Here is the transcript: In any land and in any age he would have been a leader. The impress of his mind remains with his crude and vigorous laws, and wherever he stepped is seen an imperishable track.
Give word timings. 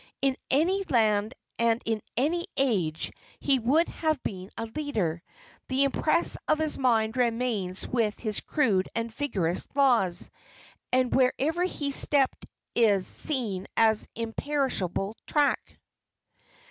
In 0.19 0.35
any 0.49 0.83
land 0.89 1.35
and 1.59 1.79
in 1.85 2.01
any 2.17 2.47
age 2.57 3.11
he 3.39 3.59
would 3.59 3.87
have 3.87 4.17
been 4.23 4.49
a 4.57 4.65
leader. 4.65 5.21
The 5.67 5.83
impress 5.83 6.39
of 6.47 6.57
his 6.57 6.75
mind 6.75 7.15
remains 7.15 7.87
with 7.87 8.19
his 8.19 8.41
crude 8.41 8.89
and 8.95 9.13
vigorous 9.13 9.67
laws, 9.75 10.31
and 10.91 11.13
wherever 11.13 11.61
he 11.65 11.91
stepped 11.91 12.47
is 12.73 13.05
seen 13.05 13.67
an 13.77 13.95
imperishable 14.15 15.17
track. 15.27 15.77